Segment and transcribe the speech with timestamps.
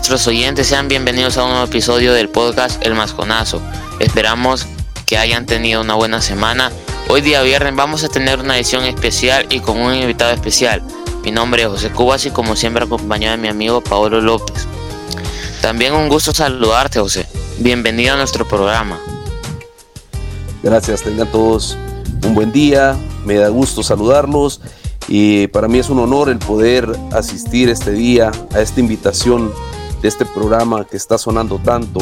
[0.00, 3.60] nuestros oyentes, sean bienvenidos a un nuevo episodio del podcast El Masconazo.
[3.98, 4.66] Esperamos
[5.04, 6.72] que hayan tenido una buena semana.
[7.10, 10.82] Hoy día viernes vamos a tener una edición especial y con un invitado especial.
[11.22, 14.66] Mi nombre es José Cubas y como siempre acompañado de mi amigo Paolo López.
[15.60, 17.26] También un gusto saludarte José.
[17.58, 18.98] Bienvenido a nuestro programa.
[20.62, 21.76] Gracias, tengan todos
[22.24, 22.96] un buen día.
[23.26, 24.62] Me da gusto saludarlos
[25.08, 29.52] y para mí es un honor el poder asistir este día a esta invitación
[30.00, 32.00] de este programa que está sonando tanto.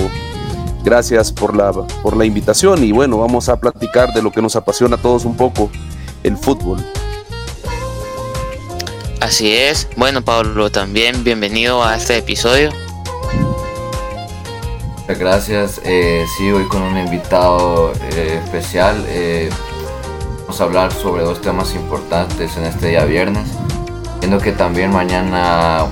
[0.84, 4.57] Gracias por la, por la invitación y bueno, vamos a platicar de lo que nos
[4.57, 5.71] apasiona a todos un poco,
[6.23, 6.79] el fútbol.
[9.21, 9.88] Así es.
[9.97, 12.71] Bueno, Pablo, también bienvenido a este episodio.
[15.09, 15.80] Gracias.
[15.85, 19.05] Eh, sí, hoy con un invitado eh, especial.
[19.09, 19.51] Eh,
[20.49, 23.51] Vamos a hablar sobre dos temas importantes en este día viernes,
[24.18, 25.88] viendo que también mañana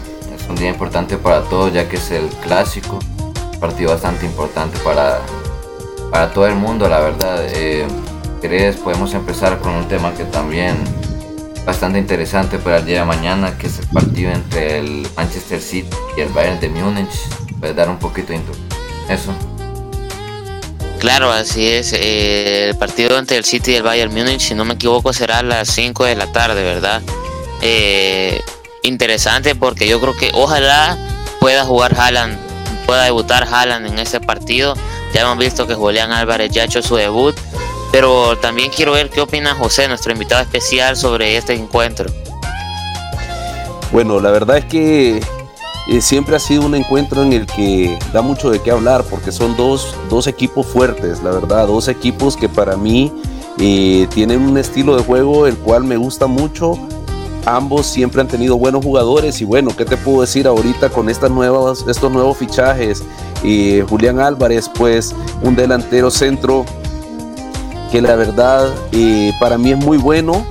[0.49, 2.99] un día importante para todos ya que es el clásico,
[3.55, 5.21] un partido bastante importante para,
[6.11, 7.45] para todo el mundo, la verdad.
[7.51, 7.87] Eh,
[8.41, 8.77] ¿Querés?
[8.77, 10.77] Podemos empezar con un tema que también
[11.65, 15.89] bastante interesante para el día de mañana, que es el partido entre el Manchester City
[16.17, 17.11] y el Bayern de Múnich.
[17.59, 18.41] Puedes dar un poquito de
[19.09, 19.33] eso.
[21.01, 21.93] Claro, así es.
[21.93, 25.39] Eh, el partido entre el City y el Bayern Múnich, si no me equivoco, será
[25.39, 27.03] a las 5 de la tarde, ¿verdad?
[27.63, 28.41] Eh,
[28.87, 30.97] interesante porque yo creo que ojalá
[31.41, 32.37] pueda jugar Haaland,
[32.87, 34.75] pueda debutar Haaland en ese partido.
[35.13, 37.35] Ya hemos visto que Julián Álvarez ya ha hecho su debut,
[37.93, 42.11] pero también quiero ver qué opina José, nuestro invitado especial, sobre este encuentro.
[43.93, 45.21] Bueno, la verdad es que
[45.89, 49.31] eh, siempre ha sido un encuentro en el que da mucho de qué hablar porque
[49.31, 53.13] son dos, dos equipos fuertes, la verdad, dos equipos que para mí
[53.59, 56.77] eh, tienen un estilo de juego el cual me gusta mucho.
[57.47, 61.31] Ambos siempre han tenido buenos jugadores y bueno, ¿qué te puedo decir ahorita con estas
[61.31, 63.05] nuevas, estos nuevos fichajes?
[63.45, 66.65] Eh, Julián Álvarez, pues un delantero centro
[67.93, 68.69] que la verdad
[69.39, 70.45] para mí es muy bueno,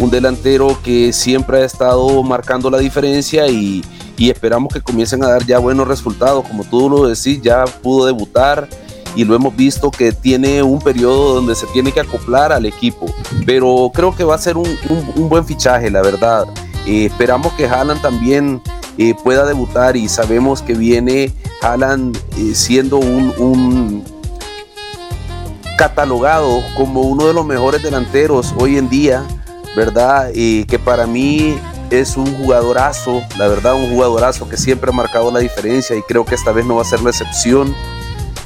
[0.00, 3.84] un delantero que siempre ha estado marcando la diferencia y,
[4.16, 6.44] y esperamos que comiencen a dar ya buenos resultados.
[6.48, 8.68] Como tú lo decís, ya pudo debutar
[9.14, 13.06] y lo hemos visto que tiene un periodo donde se tiene que acoplar al equipo.
[13.46, 14.66] Pero creo que va a ser un,
[15.28, 16.46] buen fichaje, la verdad.
[16.86, 18.60] Eh, esperamos que Haaland también
[18.98, 24.04] eh, pueda debutar y sabemos que viene Haaland eh, siendo un, un
[25.78, 29.24] catalogado como uno de los mejores delanteros hoy en día,
[29.76, 30.30] ¿verdad?
[30.32, 31.56] Que para mí
[31.92, 36.24] es un jugadorazo, la verdad un jugadorazo que siempre ha marcado la diferencia y creo
[36.24, 37.74] que esta vez no va a ser la excepción.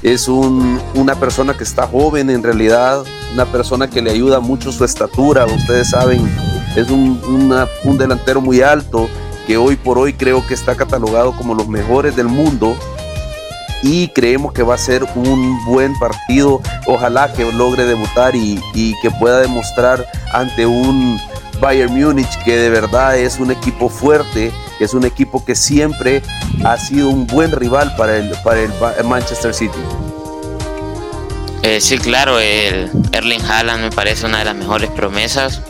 [0.07, 3.03] Es una persona que está joven en realidad,
[3.33, 6.21] una persona que le ayuda mucho su estatura, ustedes saben,
[6.77, 7.21] es un,
[7.83, 9.09] un delantero muy alto
[9.49, 12.77] que hoy por hoy creo que está catalogado como los mejores del mundo
[13.83, 16.61] y creemos que va a ser un buen partido.
[16.87, 21.19] Ojalá que logre debutar y, y que pueda demostrar ante un
[21.61, 26.23] Bayern Múnich, que de verdad es un equipo fuerte, que es un equipo que siempre
[26.65, 29.79] ha sido un buen rival para el, para el Manchester City.
[31.63, 35.63] Eh, sí, claro, el Erling Haaland me parece una de las mejores promesas.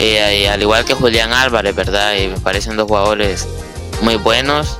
[0.00, 2.14] Eh, al igual que Julián Álvarez, ¿verdad?
[2.14, 3.46] me parecen dos jugadores
[4.00, 4.78] muy buenos.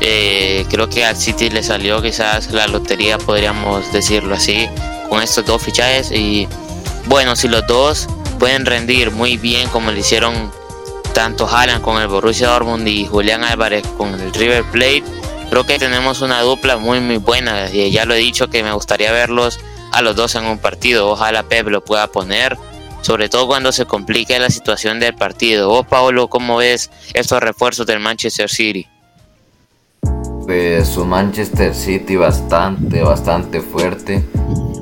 [0.00, 4.68] Eh, creo que al City le salió quizás la lotería, podríamos decirlo así,
[5.08, 6.10] con estos dos fichajes.
[6.10, 6.48] Y
[7.06, 10.50] bueno, si los dos pueden rendir muy bien como lo hicieron
[11.12, 15.04] tanto Haaland con el Borussia Dortmund y Julián Álvarez con el River Plate.
[15.50, 18.72] Creo que tenemos una dupla muy muy buena y ya lo he dicho que me
[18.72, 19.58] gustaría verlos
[19.92, 21.08] a los dos en un partido.
[21.08, 22.56] Ojalá Pep lo pueda poner,
[23.02, 25.68] sobre todo cuando se complique la situación del partido.
[25.68, 28.86] Vos, Paolo, ¿cómo ves estos refuerzos del Manchester City?
[30.44, 34.24] Pues un Manchester City bastante, bastante fuerte.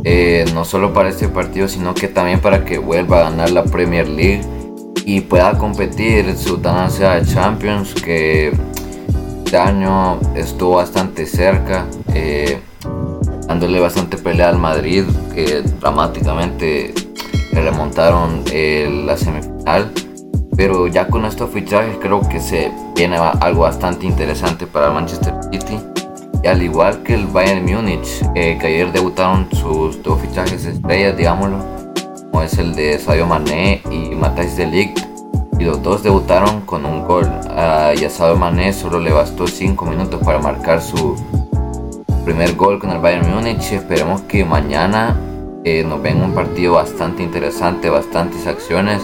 [0.05, 3.65] Eh, no solo para este partido, sino que también para que vuelva a ganar la
[3.65, 4.43] Premier League
[5.05, 8.53] y pueda competir su ganancia de Champions, que
[9.45, 12.61] este año estuvo bastante cerca, eh,
[13.47, 15.05] dándole bastante pelea al Madrid,
[15.35, 16.95] que dramáticamente
[17.53, 19.93] le remontaron eh, la semifinal.
[20.57, 25.79] Pero ya con estos fichajes creo que se viene algo bastante interesante para Manchester City
[26.47, 31.59] al igual que el Bayern Múnich, eh, que ayer debutaron sus dos fichajes estrellas, digámoslo,
[32.37, 34.99] como es el de Sadio Mané y Matthijs de Ligt,
[35.59, 37.25] y los dos debutaron con un gol.
[37.99, 41.17] y a Sadio Mané solo le bastó 5 minutos para marcar su
[42.27, 43.73] primer gol con el Bayern Múnich.
[43.73, 45.19] Esperemos que mañana
[45.65, 49.01] eh, nos venga un partido bastante interesante, bastantes acciones.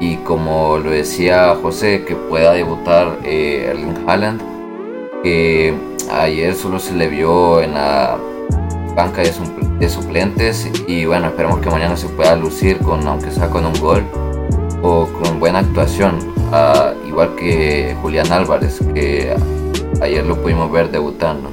[0.00, 4.40] Y como lo decía José, que pueda debutar eh, Erling Haaland
[5.22, 5.74] que
[6.10, 8.18] ayer solo se le vio en la
[8.94, 13.66] banca de, suplentes y bueno, esperemos que mañana se pueda lucir con, aunque sea con
[13.66, 14.04] un gol
[14.82, 16.18] o con buena actuación,
[17.06, 19.34] igual que Julián Álvarez, que
[20.00, 21.50] ayer lo pudimos ver debutando.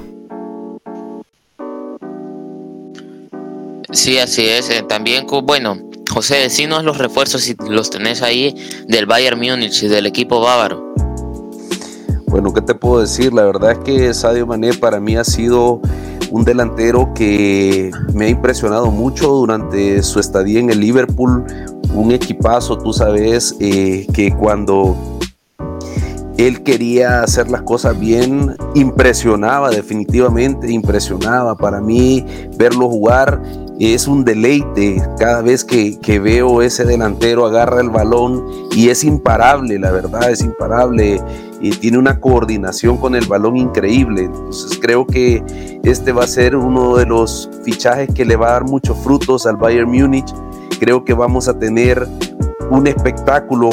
[3.92, 4.70] Sí, así es.
[4.70, 5.78] Eh, también, bueno,
[6.10, 8.56] José, decinos los refuerzos si los tenés ahí
[8.88, 10.94] del Bayern Múnich, del equipo bávaro.
[12.28, 13.34] Bueno, ¿qué te puedo decir?
[13.34, 15.82] La verdad es que Sadio Mané para mí ha sido
[16.30, 21.46] un delantero que me ha impresionado mucho durante su estadía en el Liverpool,
[21.94, 24.96] un equipazo, tú sabes eh, que cuando
[26.38, 31.56] él quería hacer las cosas bien, impresionaba definitivamente, impresionaba.
[31.56, 32.26] Para mí
[32.58, 33.42] verlo jugar
[33.80, 35.02] es un deleite.
[35.20, 40.42] Cada vez que, veo ese delantero agarra el balón y es imparable, la verdad, es
[40.42, 41.22] imparable
[41.62, 44.24] y tiene una coordinación con el balón increíble.
[44.24, 45.44] Entonces creo que
[45.84, 49.46] este va a ser uno de los fichajes que le va a dar muchos frutos
[49.46, 50.34] al Bayern Múnich.
[50.80, 52.08] Creo que vamos a tener
[52.70, 53.70] un espectáculo.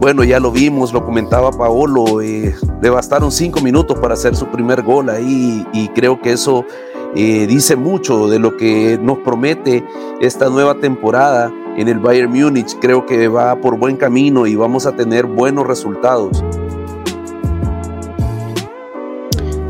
[0.00, 4.46] Bueno, ya lo vimos, lo comentaba Paolo, eh, le bastaron cinco minutos para hacer su
[4.46, 6.64] primer gol ahí y creo que eso
[7.14, 9.84] eh, dice mucho de lo que nos promete
[10.20, 12.78] esta nueva temporada en el Bayern Múnich.
[12.78, 16.44] Creo que va por buen camino y vamos a tener buenos resultados.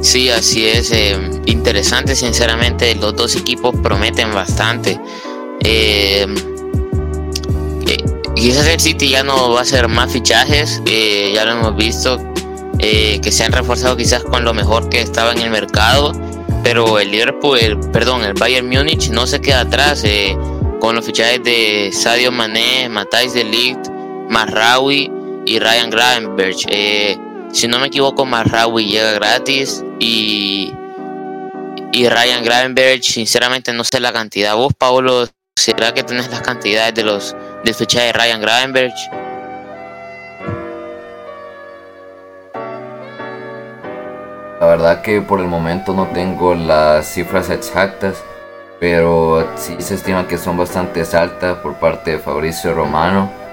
[0.07, 0.93] Sí, así es.
[0.93, 2.95] Eh, interesante, sinceramente.
[2.95, 5.01] Los dos equipos prometen bastante.
[5.61, 6.27] Eh,
[8.35, 10.81] quizás el City ya no va a hacer más fichajes.
[10.85, 12.19] ya lo hemos visto.
[12.79, 16.13] que se han reforzado quizás con lo mejor que estaba en el mercado
[16.67, 20.37] pero el Liverpool, perdón, el Bayern Múnich no se queda atrás eh,
[20.81, 23.89] con los fichajes de Sadio Mané, Matthijs de Ligt,
[24.29, 25.09] Marraui
[25.47, 26.67] y Ryan Gravenberch.
[26.69, 27.17] Eh,
[27.53, 30.73] si no me equivoco, Marraui llega gratis y,
[31.93, 34.55] y Ryan Gravenberch, sinceramente no sé la cantidad.
[34.57, 35.27] Vos, Paulo,
[35.57, 39.11] ¿será que tenés las cantidades de los del fichaje de Ryan Gravenberch?
[44.61, 48.23] La verdad que por el momento no tengo las cifras exactas,
[48.81, 53.46] pero sí se estima que son bastante altas por parte de Fabricio Romano.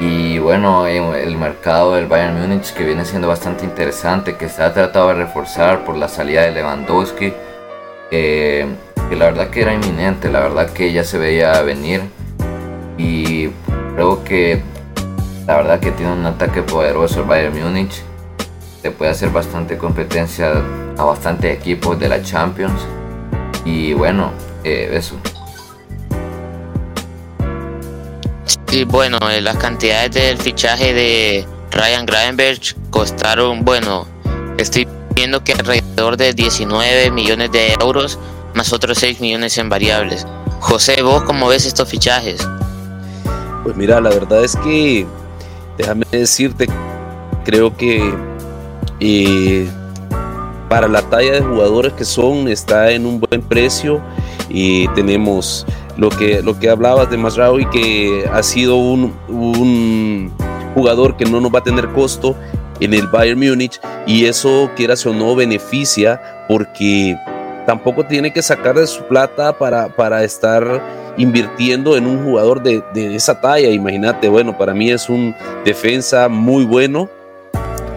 [0.00, 4.72] Y bueno, el mercado del Bayern Múnich que viene siendo bastante interesante, que se ha
[4.72, 7.32] tratado de reforzar por la salida de Lewandowski,
[8.10, 8.66] eh,
[9.08, 12.02] que la verdad que era inminente, la verdad que ya se veía venir.
[12.98, 13.48] Y
[13.94, 14.62] creo que
[15.46, 18.02] la verdad que tiene un ataque poderoso el Bayern Múnich
[18.82, 20.52] te puede hacer bastante competencia
[20.98, 22.86] a bastante equipos de la Champions.
[23.64, 24.32] Y bueno,
[24.64, 25.16] eh, eso.
[28.72, 34.06] Sí, bueno, eh, las cantidades del fichaje de Ryan Gravenberch costaron, bueno,
[34.56, 38.18] estoy viendo que alrededor de 19 millones de euros,
[38.54, 40.26] más otros 6 millones en variables.
[40.60, 42.48] José, ¿vos cómo ves estos fichajes?
[43.62, 45.06] Pues mira, la verdad es que,
[45.76, 46.66] déjame decirte,
[47.44, 48.14] creo que
[48.98, 49.66] y
[50.70, 54.00] para la talla de jugadores que son está en un buen precio
[54.48, 60.32] y tenemos lo que, lo que hablabas de Masraoui que ha sido un,
[60.74, 62.34] jugador que no nos va a tener costo
[62.80, 67.16] en el Bayern Múnich y eso quieras o no beneficia porque
[67.66, 70.82] tampoco tiene que sacar de su plata para, para estar
[71.18, 73.68] invirtiendo en un jugador de, de esa talla.
[73.68, 75.34] Imagínate, bueno, para mí es un
[75.64, 77.08] defensa muy bueno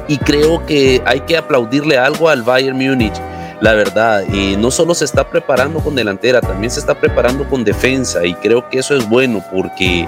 [0.08, 3.16] y creo que hay que aplaudirle algo al Bayern Múnich.
[3.62, 7.64] La verdad, y no solo se está preparando con delantera, también se está preparando con
[7.64, 8.26] defensa.
[8.26, 10.08] Y creo que eso es bueno porque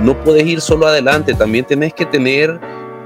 [0.00, 2.58] no puedes ir solo adelante, también tenés que tener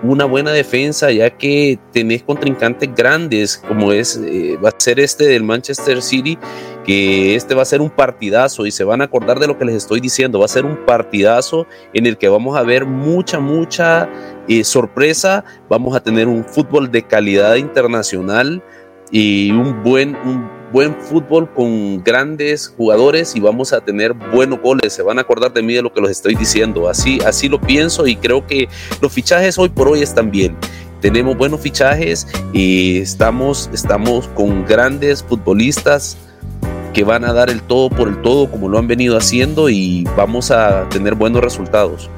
[0.02, 5.24] una buena defensa ya que tenés contrincantes grandes como es eh, va a ser este
[5.24, 6.38] del Manchester City
[6.88, 8.64] que este va a ser un partidazo.
[8.64, 10.38] Y se van a acordar de lo que les estoy diciendo.
[10.38, 14.08] Va a ser un partidazo en el que vamos a ver mucha mucha
[14.48, 15.44] eh, sorpresa.
[15.68, 18.64] Vamos a tener un fútbol de calidad internacional
[19.10, 24.92] y un buen un buen fútbol con grandes jugadores y vamos a tener buenos goles.
[24.92, 26.88] Se van a acordar de mí de lo que les estoy diciendo.
[26.88, 28.68] Así, así lo pienso y creo que
[29.00, 30.56] los fichajes hoy por hoy están bien.
[31.00, 36.16] Tenemos buenos fichajes y estamos, estamos con grandes futbolistas
[36.92, 40.04] que van a dar el todo por el todo como lo han venido haciendo y
[40.16, 42.10] vamos a tener buenos resultados.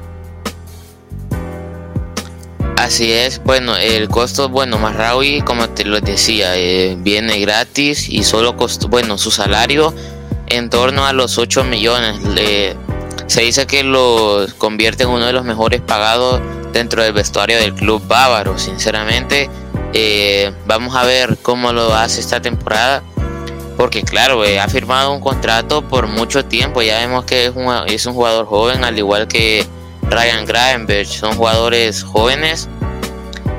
[2.81, 8.23] Así es, bueno, el costo, bueno, Marraui, como te lo decía, eh, viene gratis y
[8.23, 9.93] solo costó, bueno, su salario
[10.47, 12.17] en torno a los 8 millones.
[13.27, 16.41] se dice que lo convierte en uno de los mejores pagados
[16.73, 18.57] dentro del vestuario del club bávaro.
[18.57, 19.47] Sinceramente,
[19.93, 23.03] Eh, vamos a ver cómo lo hace esta temporada.
[23.77, 26.81] Porque claro, ha firmado un contrato por mucho tiempo.
[26.81, 29.67] Ya vemos que es un, es un jugador joven, al igual que
[30.11, 31.07] Ryan Gravenberg.
[31.07, 32.69] Son jugadores jóvenes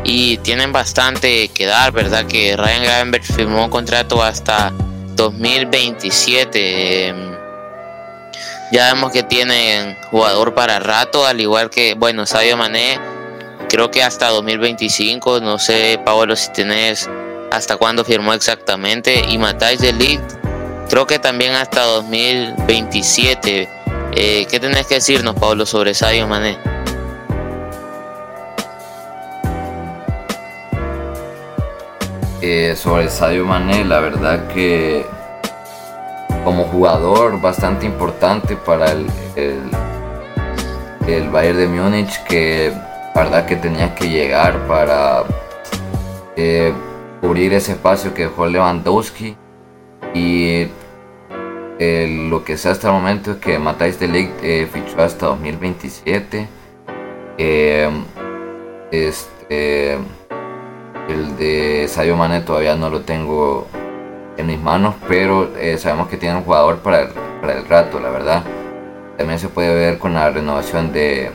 [0.05, 2.27] y tienen bastante que dar, ¿verdad?
[2.27, 4.73] Que Ryan Gravenberg firmó un contrato hasta
[5.17, 7.09] 2027.
[7.09, 7.33] Em,
[8.71, 12.99] ya vemos que tienen jugador para rato, al igual que, bueno, Sadio Mané,
[13.69, 17.09] creo que hasta 2025, no sé, Paolo, si tenés
[17.51, 20.25] hasta cuándo firmó exactamente, y Matáis de Ligt,
[20.89, 23.82] creo que también hasta 2027.
[24.15, 26.59] Eh, ¿Qué tenés que decirnos, Pablo, sobre Sadio Mané?
[32.43, 35.07] Eh, sobre Sadio Mané, la verdad que
[36.45, 39.07] como jugador bastante importante para el,
[41.07, 42.71] el, Bayern de Múnich, que
[43.15, 45.25] verdad que tenía que llegar para
[46.37, 46.75] eh,
[47.21, 49.37] cubrir ese espacio que dejó Lewandowski.
[50.15, 50.67] Y
[51.83, 54.41] eh, lo que sé hasta el momento es que Matthijs de Ligt
[54.73, 56.49] fichó hasta 2027.
[58.91, 59.99] este
[61.09, 63.67] el de Sayo Mane todavía no lo tengo
[64.37, 67.09] en mis manos, pero eh, sabemos que tiene un jugador para el,
[67.41, 68.45] para el rato, la verdad.
[69.19, 71.31] También se puede ver con la renovación de,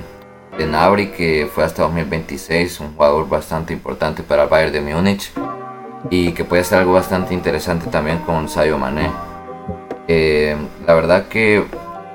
[0.58, 5.32] de Nabri, que fue hasta 2026, un jugador bastante importante para el Bayern de Múnich
[6.10, 9.27] y que puede ser algo bastante interesante también con Sayo Mané.
[10.08, 11.64] Eh, la verdad que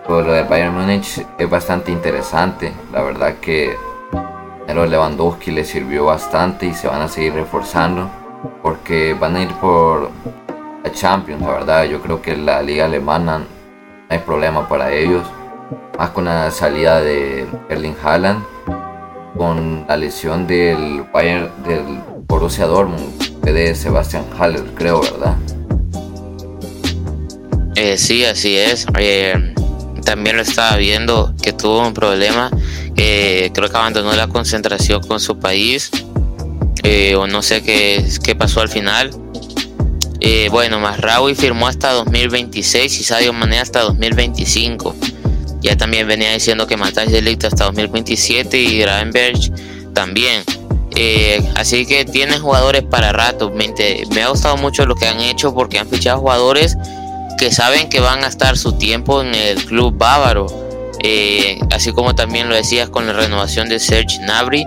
[0.08, 3.76] lo del Bayern Múnich es bastante interesante, la verdad que
[4.66, 8.08] pero Lewandowski le sirvió bastante y se van a seguir reforzando
[8.62, 10.10] porque van a ir por
[10.82, 11.84] la Champions, la verdad.
[11.84, 13.44] Yo creo que la liga alemana no
[14.08, 15.26] hay problema para ellos.
[15.98, 18.42] Más con la salida de Erling Haaland,
[19.36, 25.36] con la lesión del Bayern del Borussia Dortmund, de Sebastian Haller, creo, ¿verdad?
[27.84, 28.86] Eh, sí, así es.
[28.96, 29.54] Eh,
[30.04, 32.48] también lo estaba viendo que tuvo un problema
[32.94, 35.90] creo que abandonó la concentración con su país,
[36.84, 39.10] eh, o no sé qué, qué pasó al final.
[40.50, 44.94] Bueno, Masraoui firmó hasta 2026 y Sadio Mané hasta 2025.
[45.60, 49.38] Ya también venía diciendo que Matáis Delicto hasta 2027 y Gravenberg
[49.92, 50.44] también.
[51.56, 53.50] así que tienen jugadores para rato.
[53.50, 56.76] Me, ha gustado mucho lo que han hecho porque han fichado jugadores
[57.42, 60.46] que saben que van a estar su tiempo en el club bávaro.
[61.02, 64.64] Eh, así como también lo decías con la renovación de Serge Nabri,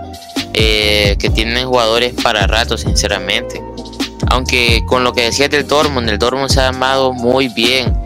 [0.52, 3.62] eh, que tienen jugadores para rato, sinceramente.
[4.28, 7.96] Aunque con lo que decías del Dortmund, el Dortmund se ha armado muy bien.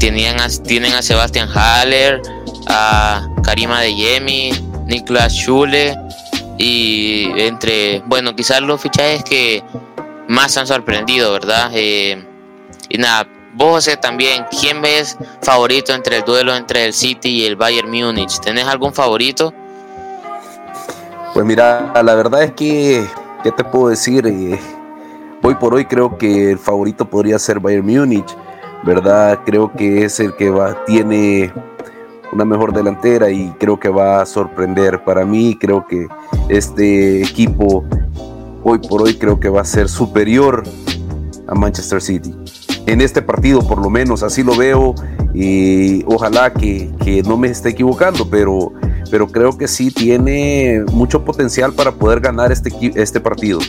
[0.00, 2.20] Tenían tienen a Sebastian Haller,
[2.66, 4.50] a Karima de Yemi,
[4.86, 5.96] Niklas Schule
[6.58, 9.62] y entre, bueno, quizás los fichajes que
[10.26, 11.70] más han sorprendido, ¿verdad?
[11.72, 12.24] Eh,
[12.88, 17.44] y nada, Vos, José, también, ¿quién ves favorito entre el duelo entre el City y
[17.44, 18.38] el Bayern Múnich?
[18.38, 19.52] ¿Tenés algún favorito?
[21.34, 23.04] Pues mira, la verdad es que,
[23.42, 24.24] ¿qué te puedo decir?
[24.28, 24.60] Eh,
[25.42, 28.28] hoy por hoy creo que el favorito podría ser Bayern Múnich,
[28.84, 29.40] ¿verdad?
[29.44, 31.52] Creo que es el que va, tiene
[32.30, 35.02] una mejor delantera y creo que va a sorprender.
[35.02, 36.06] Para mí, creo que
[36.48, 37.84] este equipo
[38.62, 40.62] hoy por hoy creo que va a ser superior
[41.48, 42.36] a Manchester City
[42.88, 44.94] en este partido, por lo menos así lo veo.
[45.34, 46.90] Y ojalá que,
[47.26, 48.72] no me esté equivocando, pero,
[49.10, 53.60] pero creo que sí tiene mucho potencial para poder ganar este, este partido.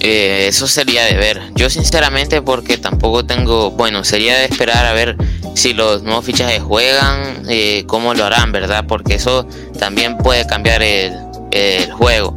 [0.00, 1.40] Eh, eso sería de ver.
[1.54, 5.16] Yo sinceramente porque tampoco tengo, bueno, sería de esperar a ver
[5.54, 8.84] si los nuevos fichajes juegan, eh, cómo lo harán, ¿verdad?
[8.86, 9.46] Porque eso
[9.78, 11.14] también puede cambiar el,
[11.50, 12.36] el juego.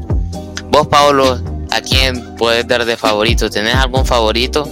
[0.70, 1.40] Vos, Pablo,
[1.76, 3.50] ¿A quién puedes dar de favorito?
[3.50, 4.66] ¿Tenés algún favorito?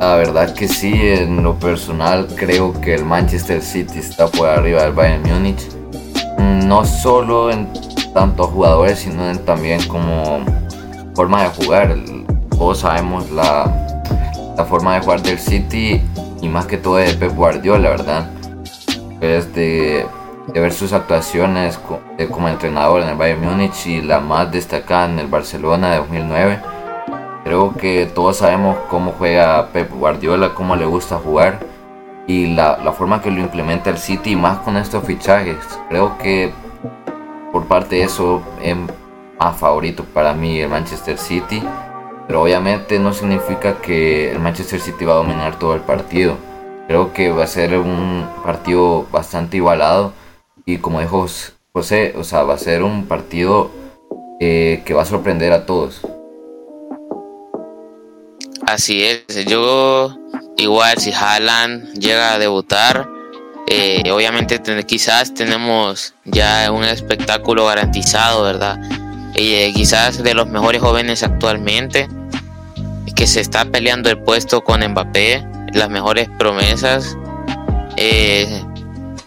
[0.00, 4.84] La verdad que sí, en lo personal creo que el Manchester City está por arriba
[4.84, 5.68] del Bayern Múnich.
[6.64, 7.68] No solo en
[8.14, 10.42] tanto jugadores, sino también como
[11.14, 11.94] forma de jugar.
[12.56, 13.70] Todos sabemos la,
[14.56, 16.00] la forma de jugar del City
[16.40, 18.30] y más que todo de Pep Guardiola, ¿verdad?
[19.20, 19.52] Es
[20.46, 21.78] de ver sus actuaciones
[22.30, 26.60] como entrenador en el Bayern Múnich y la más destacada en el Barcelona de 2009.
[27.44, 31.60] Creo que todos sabemos cómo juega Pep Guardiola, cómo le gusta jugar
[32.26, 35.58] y la, la forma que lo implementa el City, más con estos fichajes.
[35.88, 36.52] Creo que
[37.52, 38.76] por parte de eso es
[39.38, 41.62] más favorito para mí el Manchester City,
[42.26, 46.36] pero obviamente no significa que el Manchester City va a dominar todo el partido.
[46.88, 50.12] Creo que va a ser un partido bastante igualado
[50.66, 51.26] y como dijo
[51.72, 53.70] José, o sea, va a ser un partido
[54.40, 56.00] eh, que va a sorprender a todos.
[58.66, 60.16] Así es, yo
[60.56, 63.08] igual si Haaland llega a debutar,
[63.68, 68.76] eh, obviamente quizás tenemos ya un espectáculo garantizado, ¿verdad?
[69.36, 72.08] Eh, quizás de los mejores jóvenes actualmente,
[73.14, 77.16] que se está peleando el puesto con Mbappé, las mejores promesas,
[77.96, 78.64] eh,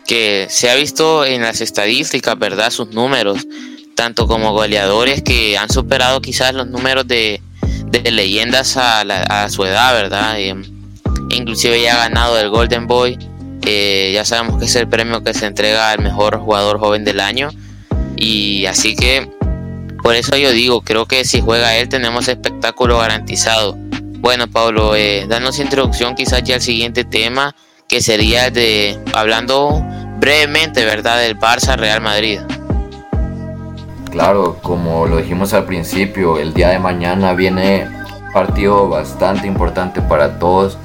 [0.10, 2.72] que se ha visto en las estadísticas, ¿verdad?
[2.72, 3.46] Sus números,
[3.94, 7.44] tanto como goleadores que han superado quizás los números de,
[7.92, 10.40] de leyendas a, su edad, ¿verdad?
[10.40, 10.56] Eh,
[11.30, 13.20] inclusive ya ha ganado el Golden Boy.
[13.68, 17.20] Eh, ya sabemos que es el premio que se entrega al mejor jugador joven del
[17.20, 17.52] año.
[18.18, 19.30] Y así que
[20.02, 23.78] por eso yo digo, creo que si juega él tenemos espectáculo garantizado.
[24.22, 27.56] Bueno, Pablo, eh, danos introducción quizás ya al siguiente tema,
[27.88, 29.86] que sería de, hablando
[30.20, 32.40] brevemente, ¿verdad?, del Barça Real Madrid.
[34.12, 37.88] Claro, como lo dijimos al principio, el día de mañana viene
[38.26, 40.78] un partido bastante importante para todos.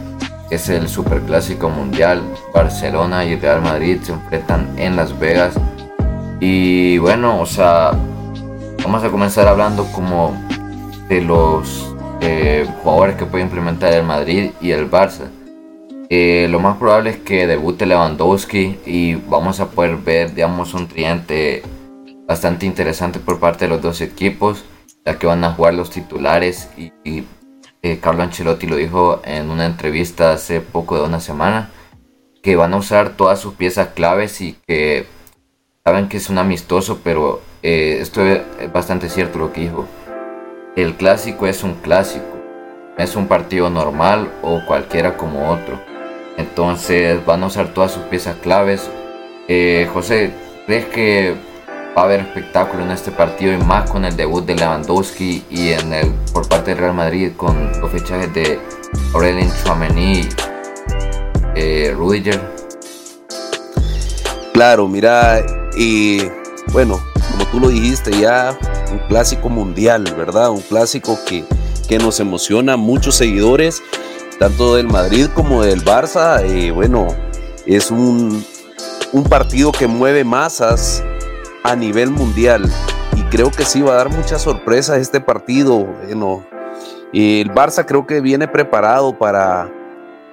[0.51, 2.23] Es el Superclásico Mundial.
[2.53, 5.55] Barcelona y Real Madrid se enfrentan en Las Vegas.
[6.39, 7.93] Y bueno, o sea,
[8.83, 10.37] vamos a comenzar hablando como
[11.09, 15.29] de los eh, jugadores que puede implementar el Madrid y el Barça.
[16.11, 20.87] Eh, lo más probable es que debute Lewandowski y vamos a poder ver, digamos, un
[20.87, 21.63] triente
[22.27, 24.65] bastante interesante por parte de los dos equipos,
[25.05, 26.93] ya que van a jugar los titulares y,
[27.83, 31.71] eh, Carlo Ancelotti lo dijo en una entrevista hace poco de una semana,
[32.43, 35.07] que van a usar todas sus piezas claves y que
[35.85, 38.43] saben que es un amistoso, pero eh, esto es
[38.73, 39.87] bastante cierto lo que dijo.
[40.77, 42.37] El clásico es un clásico,
[42.99, 45.94] es un partido normal o cualquiera como otro.
[46.37, 48.91] Entonces van a usar todas sus piezas claves.
[49.49, 50.33] Eh, José,
[50.67, 51.35] ¿crees que
[51.97, 55.71] va a haber espectáculo en este partido y más con el debut de Lewandowski y
[55.71, 58.59] en el por parte del Real Madrid con los fichajes de
[59.15, 60.29] Aurelien Chouameni
[61.55, 62.41] eh, Rudiger.
[64.53, 65.45] Claro, mira,
[65.77, 66.23] y
[66.73, 68.57] bueno, como tú lo dijiste ya,
[68.91, 70.51] un clásico mundial, ¿verdad?
[70.51, 71.45] Un clásico que,
[71.89, 73.83] que nos emociona a muchos seguidores,
[74.45, 76.47] tanto del Madrid como del Barça.
[76.47, 77.09] y bueno,
[77.65, 78.45] es un,
[79.11, 81.03] un partido que mueve masas,
[81.63, 82.71] a nivel mundial.
[83.17, 85.89] Y creo que sí va a dar muchas sorpresas este partido.
[86.11, 89.73] El Barça creo que viene preparado para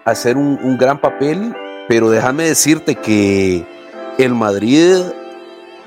[0.03, 1.55] hacer un, gran papel,
[1.87, 3.65] pero déjame decirte que
[4.17, 5.03] el Madrid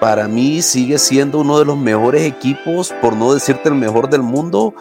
[0.00, 4.22] para mí sigue siendo uno de los mejores equipos, por no decirte el mejor del
[4.22, 4.72] mundo,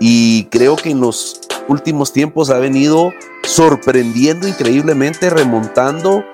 [0.00, 3.12] y creo que en los últimos tiempos ha venido
[3.44, 6.24] sorprendiendo increíblemente, remontando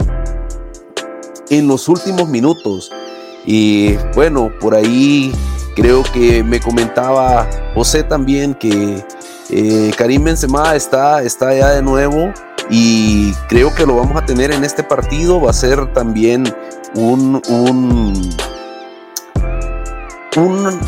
[1.50, 2.90] en los últimos minutos.
[3.44, 5.32] Y bueno, por ahí
[5.76, 9.04] creo que me comentaba José también que
[9.50, 12.32] eh, Karim Benzema está, está ya de nuevo
[12.70, 15.40] y creo que lo vamos a tener en este partido.
[15.40, 16.44] Va a ser también
[16.94, 18.34] un, un,
[20.36, 20.80] un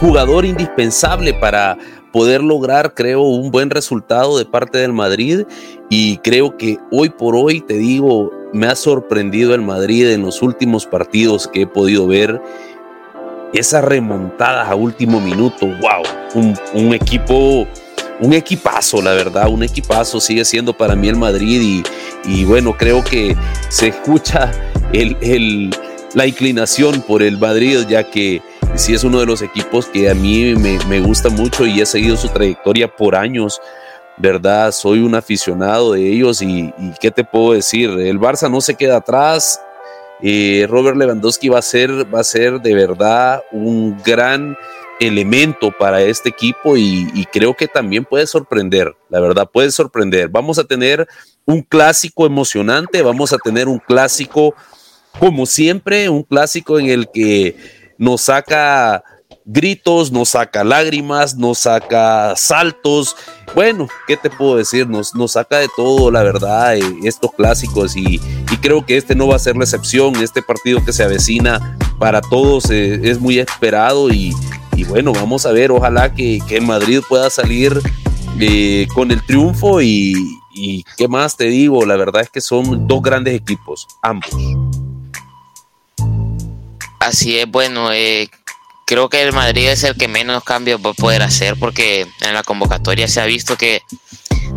[0.00, 1.76] jugador indispensable para
[2.14, 5.46] poder lograr, creo, un buen resultado de parte del Madrid.
[5.90, 10.40] Y creo que hoy por hoy, te digo, me ha sorprendido el Madrid en los
[10.40, 12.40] últimos partidos que he podido ver.
[13.52, 16.04] Esas remontadas a último minuto, wow,
[16.74, 17.66] un, equipo,
[18.20, 21.84] un equipazo, la verdad, un equipazo sigue siendo para mí el Madrid
[22.26, 23.36] y, bueno, creo que
[23.70, 24.52] se escucha
[24.92, 25.70] el,
[26.14, 28.40] la inclinación por el Madrid, ya que
[28.76, 32.16] sí es uno de los equipos que a mí me, gusta mucho y he seguido
[32.16, 33.60] su trayectoria por años
[34.16, 34.72] ¿verdad?
[34.72, 37.90] Soy un aficionado de ellos y, ¿qué te puedo decir?
[37.90, 39.60] El Barça no se queda atrás.
[40.22, 44.56] Eh, Robert Lewandowski va a, ser, va a ser de verdad un gran
[45.00, 50.28] elemento para este equipo y, creo que también puede sorprender, la verdad puede sorprender.
[50.28, 51.08] Vamos a tener
[51.44, 54.54] un clásico emocionante, vamos a tener un clásico
[55.18, 57.56] como siempre, un clásico en el que
[57.98, 59.02] nos saca
[59.44, 63.16] gritos, nos saca lágrimas, nos saca saltos.
[63.54, 64.88] Bueno, ¿qué te puedo decir?
[64.88, 68.20] Nos, nos saca de todo, la verdad, eh, estos clásicos y,
[68.62, 70.16] creo que este no va a ser la excepción.
[70.16, 74.32] Este partido que se avecina para todos eh, es muy esperado y,
[74.88, 77.78] bueno, vamos a ver, ojalá que, que Madrid pueda salir
[78.40, 80.14] eh, con el triunfo y,
[80.54, 84.30] y qué más te digo, la verdad es que son dos grandes equipos, ambos.
[87.04, 88.30] Así es, bueno, eh,
[88.86, 92.34] creo que el Madrid es el que menos cambios va a poder hacer porque en
[92.34, 93.82] la convocatoria se ha visto que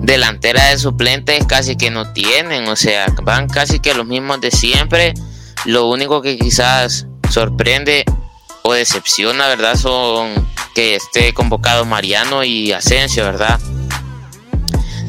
[0.01, 4.51] delantera de suplentes casi que no tienen, o sea, van casi que los mismos de
[4.51, 5.13] siempre.
[5.65, 8.05] Lo único que quizás sorprende
[8.61, 9.75] poco decepciona, ¿verdad?
[9.75, 13.59] Son que esté convocado Mariano y Asensio, ¿verdad?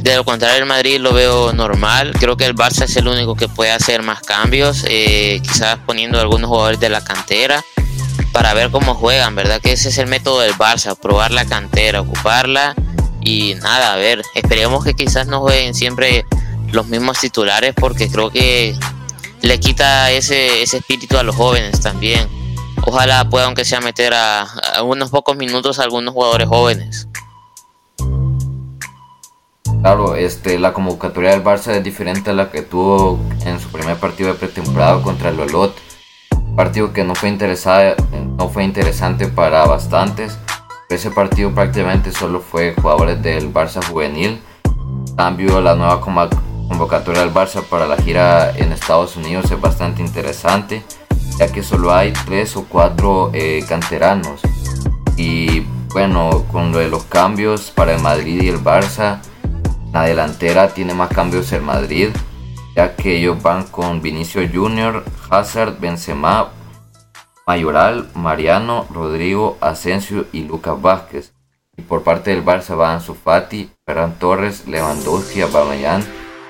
[0.09, 2.15] De lo contrario, el Madrid lo veo normal.
[2.19, 6.19] Creo que el Barça es el único que puede hacer más cambios, eh, quizás poniendo
[6.19, 7.63] algunos jugadores de la cantera
[8.33, 9.61] para ver cómo juegan, ¿verdad?
[9.61, 12.75] Que ese es el método del Barça, probar la cantera, ocuparla
[13.21, 16.25] y nada, a ver, esperemos que quizás no jueguen siempre
[16.73, 18.75] los mismos titulares porque creo que
[19.43, 22.27] le quita ese, ese espíritu a los jóvenes también.
[22.87, 24.47] Ojalá pueda aunque sea meter a,
[24.83, 27.08] unos pocos minutos algunos jugadores jóvenes.
[29.81, 33.97] Claro, este, la convocatoria del Barça es diferente a la que tuvo en su primer
[33.97, 35.75] partido de pretemporada contra el Lolot.
[36.57, 37.31] Partido que no fue,
[38.37, 40.37] no fue interesante para bastantes.
[40.89, 44.41] Ese partido prácticamente solo fue jugadores del Barça juvenil.
[45.17, 50.83] Cambio, la nueva convocatoria del Barça para la gira en Estados Unidos es bastante interesante,
[51.39, 54.41] ya que solo hay tres o cuatro eh, canteranos.
[55.17, 55.61] Y
[55.93, 59.21] bueno, con lo de los cambios para el Madrid y el Barça,
[59.93, 62.09] la delantera tiene más cambios el Madrid,
[62.77, 66.51] ya que ellos van con Vinicio Junior, Hazard, Benzema,
[67.47, 71.33] Mayoral, Mariano, Rodrigo, Asensio y Lucas Vázquez.
[71.77, 76.05] Y por parte del Barça van Ansu Fati, Ferran Torres, Lewandowski, Aubameyang,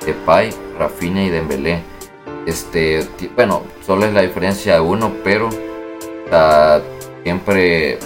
[0.05, 1.83] Depay, Rafinha y Dembélé.
[2.47, 5.51] Este, bueno, solo es la diferencia de uno, pero
[7.23, 7.99] siempre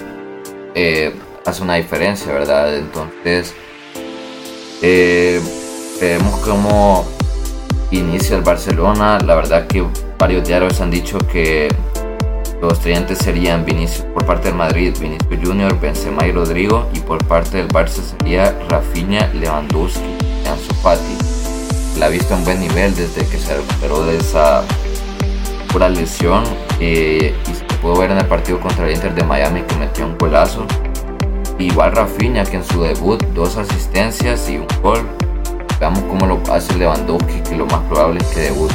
[0.75, 1.14] eh,
[1.47, 2.77] hace una diferencia, ¿verdad?
[2.77, 3.55] Entonces,
[4.83, 5.40] eh,
[6.01, 7.07] vemos cómo
[7.92, 9.18] inicia el Barcelona.
[9.25, 9.85] La verdad que
[10.18, 11.68] varios diarios han dicho que
[12.61, 16.88] los estudiantes serían Vinicius por parte del Madrid, Vinicius Junior, Benzema y Rodrigo.
[16.95, 20.01] Y por parte del Barça sería Rafinha, Lewandowski
[20.45, 21.16] y Ansu Fati.
[21.99, 24.62] La ha visto en buen nivel desde que se recuperó de esa
[25.73, 26.45] pura lesión.
[26.81, 30.07] Eh, y se pudo ver en el partido contra el Inter de Miami que metió
[30.07, 30.66] un golazo.
[31.59, 35.07] Igual Rafinha que en su debut dos asistencias y un gol.
[35.79, 38.75] Veamos cómo lo hace Lewandowski, que lo más probable es que debute.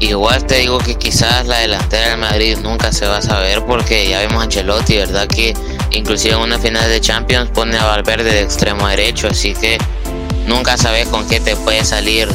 [0.00, 4.08] Igual te digo que quizás la delantera del Madrid nunca se va a saber porque
[4.08, 5.28] ya vemos a Ancelotti, ¿verdad?
[5.28, 5.54] Que
[5.92, 9.78] inclusive en una final de Champions pone a Valverde de extremo derecho, así que
[10.46, 12.28] nunca sabes con qué te puede salir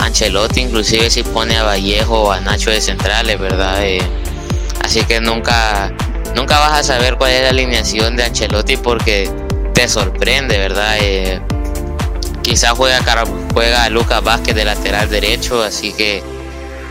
[0.00, 3.84] Ancelotti, inclusive si pone a Vallejo o a Nacho de centrales, ¿verdad?
[3.84, 4.02] Eh,
[4.82, 5.94] así que nunca
[6.34, 9.30] nunca vas a saber cuál es la alineación de Ancelotti porque
[9.74, 10.96] te sorprende, ¿verdad?
[11.00, 11.40] Eh,
[12.42, 13.00] quizás juega,
[13.52, 16.22] juega Lucas Vázquez de lateral derecho, así que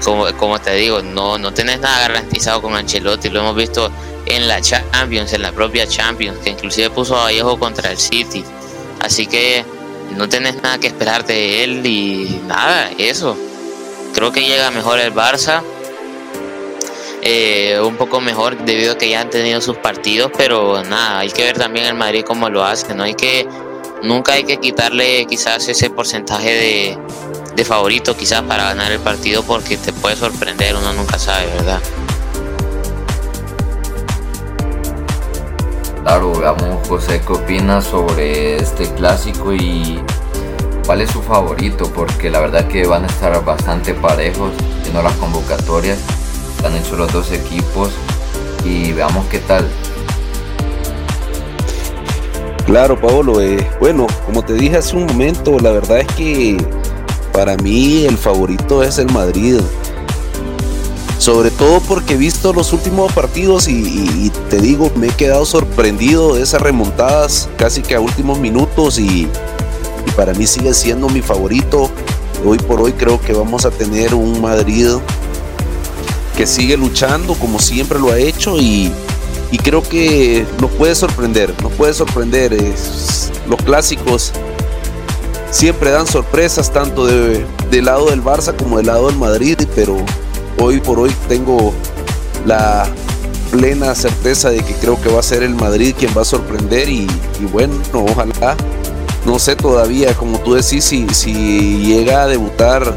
[0.04, 3.92] como, te digo, no, no tenés nada garantizado con Ancelotti, lo hemos visto
[4.26, 8.44] en la Champions, en la propia Champions, que inclusive puso a Vallejo contra el City,
[9.00, 9.64] así que
[10.16, 13.38] no tenés nada que esperarte de él y nada, eso.
[14.14, 15.62] Creo que llega mejor el Barça
[17.22, 21.30] eh, un poco mejor debido a que ya han tenido sus partidos, pero nada, hay
[21.30, 23.48] que ver también el Madrid cómo lo hace, no hay que
[24.02, 26.98] nunca hay que quitarle quizás ese porcentaje de,
[27.56, 31.80] de favorito quizás para ganar el partido porque te puede sorprender, uno nunca sabe, ¿verdad?
[36.02, 40.02] Claro, veamos José qué opina sobre este clásico y
[40.88, 45.14] cuál es su favorito, porque la verdad que van a estar bastante parejos viendo las
[45.18, 46.00] convocatorias
[46.64, 47.92] han hecho los dos equipos
[48.64, 49.68] y veamos qué tal.
[52.66, 53.42] Claro, Paolo.
[53.42, 56.58] Eh, bueno, como te dije hace un momento, la verdad es que
[57.34, 59.60] para mí el favorito es el Madrid.
[61.18, 66.34] Sobre todo porque he visto los últimos partidos y, te digo, me he quedado sorprendido
[66.34, 69.28] de esas remontadas casi que a últimos minutos y,
[70.08, 71.92] y para mí sigue siendo mi favorito.
[72.44, 74.88] Hoy por hoy creo que vamos a tener un Madrid
[76.48, 78.92] sigue luchando como siempre lo ha hecho y,
[79.64, 82.58] creo que nos puede sorprender, nos puede sorprender.
[83.48, 84.32] los clásicos
[85.52, 89.98] siempre dan sorpresas tanto de, del lado del Barça como del lado del Madrid, pero
[90.58, 91.74] hoy por hoy tengo
[92.46, 92.88] la
[93.52, 96.90] plena certeza de que creo que va a ser el Madrid quien va a sorprender
[96.90, 97.08] y,
[97.52, 98.56] bueno, ojalá,
[99.26, 102.96] no sé todavía, como tú decís, si, si llega a debutar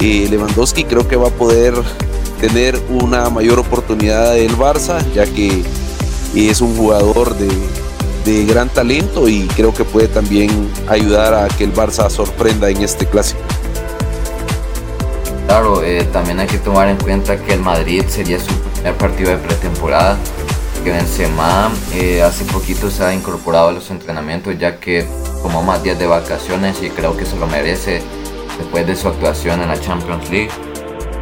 [0.00, 1.74] eh, Lewandowski, creo que va a poder
[2.42, 5.62] tener una mayor oportunidad del Barça, ya que
[6.34, 10.50] es un jugador de, gran talento y creo que puede también
[10.88, 13.40] ayudar a que el Barça sorprenda en este clásico.
[15.46, 19.30] Claro, eh, también hay que tomar en cuenta que el Madrid sería su primer partido
[19.30, 20.18] de pretemporada,
[20.82, 25.06] que Benzema eh, hace poquito se ha incorporado a los entrenamientos ya que
[25.44, 28.02] tomó más días de vacaciones y creo que se lo merece
[28.58, 30.50] después de su actuación en la Champions League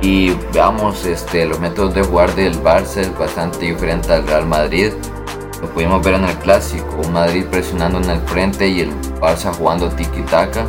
[0.03, 4.93] y veamos este, los métodos de jugar del Barça es bastante diferente al Real Madrid.
[5.61, 9.53] Lo pudimos ver en el clásico, un Madrid presionando en el frente y el Barça
[9.53, 10.65] jugando tiki-taka.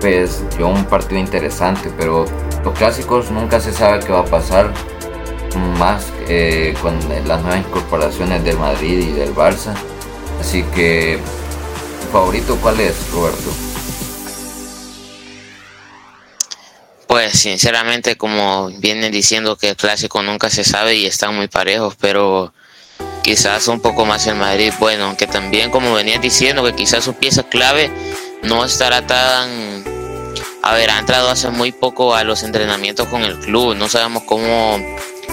[0.00, 2.24] Pues dio un partido interesante, pero
[2.64, 4.72] los clásicos nunca se sabe qué va a pasar.
[5.78, 6.94] Más eh, con
[7.26, 9.74] las nuevas incorporaciones del Madrid y del Barça.
[10.40, 11.18] Así que,
[12.12, 13.67] favorito cuál es, Roberto?
[17.08, 21.96] Pues sinceramente, como vienen diciendo que el clásico nunca se sabe y están muy parejos,
[21.98, 22.52] pero
[23.22, 27.14] quizás un poco más el Madrid, bueno, aunque también como venía diciendo que quizás su
[27.14, 27.90] pieza clave
[28.42, 29.48] no estará tan...
[30.62, 34.78] A entrado hace muy poco a los entrenamientos con el club, no sabemos cómo,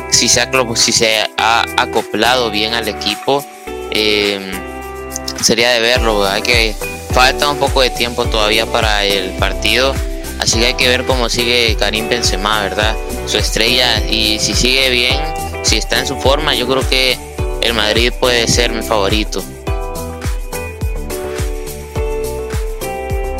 [0.09, 3.45] si se ha, si se ha acoplado bien al equipo,
[3.91, 4.39] eh,
[5.41, 6.73] sería de verlo, hay que,
[7.11, 9.93] falta un poco de tiempo todavía para el partido
[10.45, 12.95] Así que hay que ver cómo sigue Karim Benzema, ¿verdad?
[13.25, 15.19] Su estrella y si sigue bien,
[15.63, 17.17] si está en su forma, yo creo que
[17.63, 19.43] el Madrid puede ser mi favorito.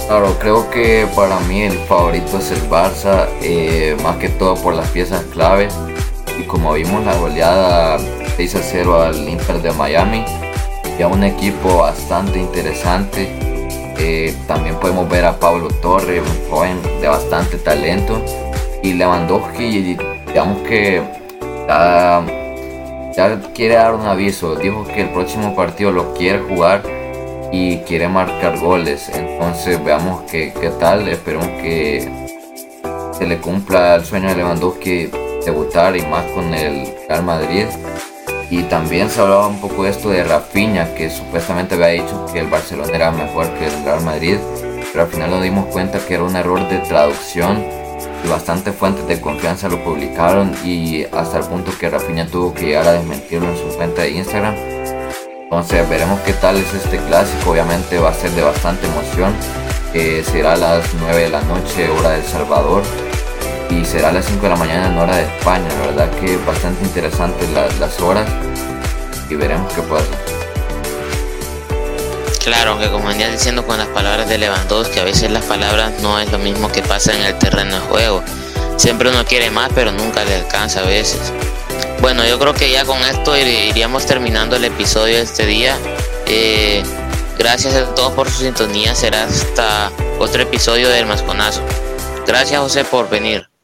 [0.08, 4.74] Claro, creo que para mí el favorito es el Barça, eh, más que todo por
[4.74, 5.68] las piezas clave.
[6.40, 8.00] Y como vimos la goleada
[8.36, 10.26] 6 a 0 al Inter de Miami,
[10.98, 13.45] ya un equipo bastante interesante
[13.98, 18.22] eh, también podemos ver a Pablo Torre, un joven de bastante talento.
[18.84, 21.02] Y Lewandowski, digamos que
[21.68, 24.56] ya, quiere dar un aviso.
[24.56, 26.84] Dijo que el próximo partido lo quiere jugar
[27.52, 29.10] y quiere marcar goles.
[29.10, 31.08] Entonces veamos qué, qué tal.
[31.08, 32.10] Esperemos que
[33.18, 35.10] se le cumpla el sueño de Lewandowski
[35.46, 37.66] debutar y más con el Real Madrid.
[38.50, 42.40] Y también se hablaba un poco de esto de Rafinha, que supuestamente había dicho que
[42.40, 44.38] el Barcelona era mejor que el Real Madrid,
[44.92, 47.64] pero al final nos dimos cuenta que era un error de traducción
[48.24, 52.68] y bastantes fuentes de confianza lo publicaron y hasta el punto que Rafinha tuvo que
[52.68, 54.56] llegar a desmentirlo en su cuenta de Instagram.
[55.44, 59.34] Entonces veremos qué tal es este clásico, obviamente va a ser de bastante emoción,
[59.94, 62.84] eh, será a las 9 de la noche hora del Salvador
[63.70, 65.68] y será a las 5 de la mañana en hora de España.
[65.80, 67.48] La verdad que bastante interesante
[67.80, 68.28] las horas
[69.30, 70.06] y veremos qué pasa.
[72.44, 76.20] Claro, aunque como venía diciendo con las palabras de Lewandowski, a veces las palabras no
[76.20, 78.24] es lo mismo que pasa en el terreno de juego.
[78.78, 81.34] Siempre uno quiere más, pero nunca le alcanza a veces.
[82.02, 85.76] Bueno, yo creo que ya con esto iríamos terminando el episodio de este día.
[86.28, 86.84] Eh,
[87.40, 88.94] gracias a todos por su sintonía.
[88.94, 91.62] Será hasta otro episodio del Masconazo.
[92.28, 93.55] Gracias José por venir.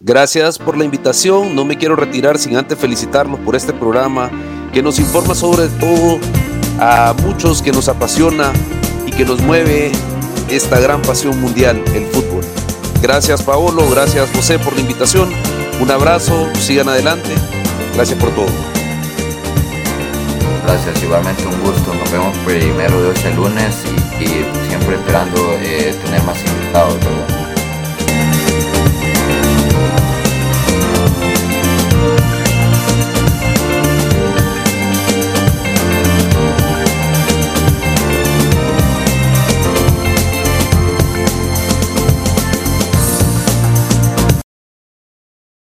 [0.00, 1.56] Gracias por la invitación.
[1.56, 4.30] No me quiero retirar sin antes felicitarlos por este programa
[4.72, 6.20] que nos informa sobre todo
[6.78, 8.52] a muchos que nos apasiona
[9.06, 9.90] y que nos mueve
[10.48, 12.44] esta gran pasión mundial, el fútbol.
[13.02, 15.30] Gracias Paolo, gracias José por la invitación.
[15.80, 17.34] Un abrazo, sigan adelante.
[17.94, 18.46] Gracias por todo.
[20.64, 21.92] Gracias, igualmente un gusto.
[21.94, 23.74] Nos vemos primero de hoy el lunes
[24.20, 24.26] y,
[24.68, 25.58] siempre esperando